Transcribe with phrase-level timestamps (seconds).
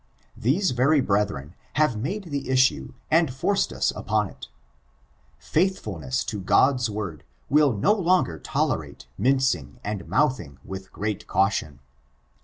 [0.35, 4.47] These very brethren have made the issue and forced us upon it
[5.37, 11.81] Faithfulness to God's word will no longer tolerate mincing and mouthing with great caution.